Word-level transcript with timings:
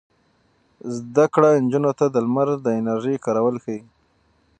زده 0.95 1.25
کړه 1.33 1.49
نجونو 1.65 1.91
ته 1.99 2.05
د 2.09 2.15
لمر 2.25 2.49
د 2.65 2.67
انرژۍ 2.79 3.15
کارول 3.25 3.55
ښيي. 3.63 3.79